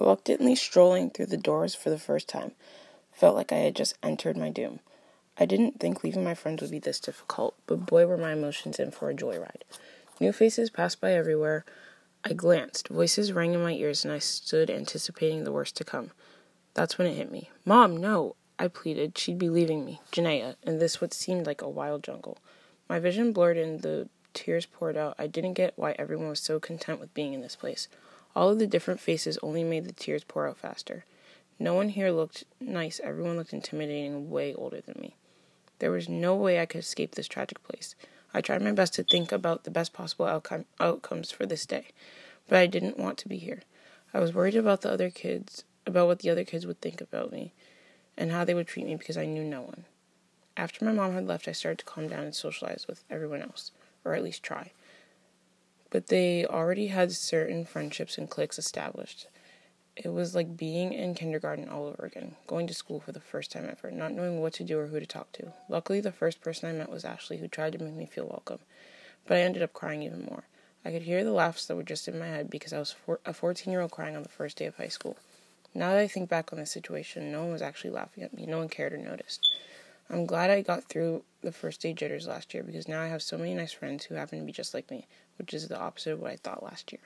Reluctantly 0.00 0.56
strolling 0.56 1.10
through 1.10 1.26
the 1.26 1.36
doors 1.36 1.74
for 1.74 1.90
the 1.90 1.98
first 1.98 2.26
time, 2.26 2.52
felt 3.12 3.36
like 3.36 3.52
I 3.52 3.58
had 3.58 3.76
just 3.76 3.98
entered 4.02 4.36
my 4.36 4.48
doom. 4.48 4.80
I 5.38 5.44
didn't 5.44 5.78
think 5.78 6.02
leaving 6.02 6.24
my 6.24 6.34
friends 6.34 6.62
would 6.62 6.70
be 6.70 6.78
this 6.78 7.00
difficult, 7.00 7.54
but 7.66 7.84
boy 7.86 8.06
were 8.06 8.16
my 8.16 8.32
emotions 8.32 8.78
in 8.78 8.90
for 8.92 9.10
a 9.10 9.14
joyride. 9.14 9.62
New 10.18 10.32
faces 10.32 10.70
passed 10.70 11.00
by 11.00 11.12
everywhere. 11.12 11.66
I 12.24 12.32
glanced, 12.32 12.88
voices 12.88 13.32
rang 13.32 13.52
in 13.52 13.62
my 13.62 13.72
ears, 13.72 14.04
and 14.04 14.12
I 14.12 14.18
stood 14.18 14.70
anticipating 14.70 15.44
the 15.44 15.52
worst 15.52 15.76
to 15.76 15.84
come. 15.84 16.12
That's 16.72 16.96
when 16.96 17.06
it 17.06 17.14
hit 17.16 17.30
me. 17.30 17.50
Mom, 17.64 17.96
no! 17.96 18.36
I 18.58 18.68
pleaded. 18.68 19.16
She'd 19.16 19.38
be 19.38 19.48
leaving 19.48 19.84
me, 19.86 20.00
Janaea, 20.12 20.56
in 20.62 20.78
this 20.78 21.00
what 21.00 21.14
seemed 21.14 21.46
like 21.46 21.62
a 21.62 21.68
wild 21.68 22.02
jungle. 22.02 22.38
My 22.88 22.98
vision 22.98 23.32
blurred 23.32 23.56
and 23.56 23.80
the 23.80 24.08
tears 24.34 24.66
poured 24.66 24.96
out. 24.96 25.14
I 25.18 25.26
didn't 25.26 25.54
get 25.54 25.72
why 25.76 25.94
everyone 25.98 26.28
was 26.28 26.40
so 26.40 26.60
content 26.60 27.00
with 27.00 27.14
being 27.14 27.32
in 27.32 27.40
this 27.40 27.56
place. 27.56 27.88
All 28.34 28.48
of 28.48 28.58
the 28.58 28.66
different 28.66 29.00
faces 29.00 29.38
only 29.42 29.64
made 29.64 29.84
the 29.84 29.92
tears 29.92 30.24
pour 30.24 30.48
out 30.48 30.58
faster. 30.58 31.04
No 31.58 31.74
one 31.74 31.90
here 31.90 32.10
looked 32.10 32.44
nice. 32.60 33.00
Everyone 33.02 33.36
looked 33.36 33.52
intimidating 33.52 34.14
and 34.14 34.30
way 34.30 34.54
older 34.54 34.80
than 34.80 34.96
me. 35.00 35.16
There 35.78 35.90
was 35.90 36.08
no 36.08 36.34
way 36.34 36.60
I 36.60 36.66
could 36.66 36.80
escape 36.80 37.14
this 37.14 37.28
tragic 37.28 37.62
place. 37.62 37.94
I 38.32 38.40
tried 38.40 38.62
my 38.62 38.72
best 38.72 38.94
to 38.94 39.02
think 39.02 39.32
about 39.32 39.64
the 39.64 39.70
best 39.70 39.92
possible 39.92 40.26
outcome, 40.26 40.66
outcomes 40.78 41.30
for 41.30 41.46
this 41.46 41.66
day, 41.66 41.88
but 42.48 42.58
I 42.58 42.66
didn't 42.66 42.98
want 42.98 43.18
to 43.18 43.28
be 43.28 43.38
here. 43.38 43.62
I 44.14 44.20
was 44.20 44.34
worried 44.34 44.56
about 44.56 44.82
the 44.82 44.92
other 44.92 45.10
kids, 45.10 45.64
about 45.86 46.06
what 46.06 46.20
the 46.20 46.30
other 46.30 46.44
kids 46.44 46.66
would 46.66 46.80
think 46.80 47.00
about 47.00 47.32
me 47.32 47.52
and 48.16 48.30
how 48.30 48.44
they 48.44 48.54
would 48.54 48.66
treat 48.66 48.86
me 48.86 48.94
because 48.96 49.16
I 49.16 49.26
knew 49.26 49.42
no 49.42 49.62
one. 49.62 49.84
After 50.56 50.84
my 50.84 50.92
mom 50.92 51.14
had 51.14 51.26
left, 51.26 51.48
I 51.48 51.52
started 51.52 51.78
to 51.78 51.84
calm 51.84 52.08
down 52.08 52.24
and 52.24 52.34
socialize 52.34 52.86
with 52.86 53.02
everyone 53.10 53.42
else, 53.42 53.72
or 54.04 54.14
at 54.14 54.22
least 54.22 54.42
try. 54.42 54.72
But 55.90 56.06
they 56.06 56.46
already 56.46 56.88
had 56.88 57.12
certain 57.12 57.64
friendships 57.64 58.16
and 58.16 58.30
cliques 58.30 58.58
established. 58.58 59.26
It 59.96 60.08
was 60.08 60.34
like 60.34 60.56
being 60.56 60.92
in 60.92 61.14
kindergarten 61.14 61.68
all 61.68 61.86
over 61.86 62.04
again, 62.06 62.36
going 62.46 62.66
to 62.68 62.74
school 62.74 63.00
for 63.00 63.12
the 63.12 63.20
first 63.20 63.50
time 63.50 63.68
ever, 63.68 63.90
not 63.90 64.12
knowing 64.12 64.40
what 64.40 64.54
to 64.54 64.64
do 64.64 64.78
or 64.78 64.86
who 64.86 65.00
to 65.00 65.06
talk 65.06 65.32
to. 65.32 65.52
Luckily, 65.68 66.00
the 66.00 66.12
first 66.12 66.40
person 66.40 66.68
I 66.68 66.72
met 66.72 66.90
was 66.90 67.04
Ashley, 67.04 67.38
who 67.38 67.48
tried 67.48 67.72
to 67.72 67.82
make 67.82 67.94
me 67.94 68.06
feel 68.06 68.26
welcome, 68.26 68.60
but 69.26 69.36
I 69.36 69.40
ended 69.40 69.62
up 69.62 69.72
crying 69.72 70.02
even 70.02 70.24
more. 70.24 70.44
I 70.84 70.92
could 70.92 71.02
hear 71.02 71.24
the 71.24 71.32
laughs 71.32 71.66
that 71.66 71.76
were 71.76 71.82
just 71.82 72.08
in 72.08 72.18
my 72.18 72.28
head 72.28 72.48
because 72.48 72.72
I 72.72 72.78
was 72.78 72.92
four- 72.92 73.20
a 73.26 73.34
14 73.34 73.70
year 73.70 73.82
old 73.82 73.90
crying 73.90 74.16
on 74.16 74.22
the 74.22 74.28
first 74.28 74.56
day 74.56 74.66
of 74.66 74.76
high 74.76 74.88
school. 74.88 75.16
Now 75.74 75.90
that 75.90 75.98
I 75.98 76.08
think 76.08 76.28
back 76.28 76.52
on 76.52 76.58
the 76.58 76.66
situation, 76.66 77.30
no 77.30 77.42
one 77.42 77.52
was 77.52 77.62
actually 77.62 77.90
laughing 77.90 78.24
at 78.24 78.32
me. 78.32 78.46
No 78.46 78.58
one 78.58 78.68
cared 78.68 78.92
or 78.92 78.98
noticed. 78.98 79.46
I'm 80.12 80.26
glad 80.26 80.50
I 80.50 80.62
got 80.62 80.84
through 80.84 81.22
the 81.40 81.52
first 81.52 81.80
day 81.80 81.92
jitters 81.92 82.26
last 82.26 82.52
year 82.52 82.64
because 82.64 82.88
now 82.88 83.00
I 83.00 83.06
have 83.06 83.22
so 83.22 83.38
many 83.38 83.54
nice 83.54 83.72
friends 83.72 84.04
who 84.04 84.16
happen 84.16 84.40
to 84.40 84.44
be 84.44 84.50
just 84.52 84.74
like 84.74 84.90
me, 84.90 85.06
which 85.38 85.54
is 85.54 85.68
the 85.68 85.78
opposite 85.78 86.14
of 86.14 86.20
what 86.20 86.32
I 86.32 86.36
thought 86.36 86.64
last 86.64 86.92
year. 86.92 87.00